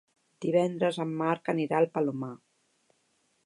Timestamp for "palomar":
1.99-2.33